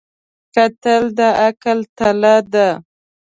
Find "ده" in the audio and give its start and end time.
2.53-2.67